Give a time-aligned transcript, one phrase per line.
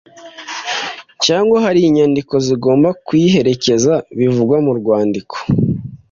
[1.25, 5.35] cyangwa hari inyandiko zigomba kuyiherekeza, bivugwa mu rwandiko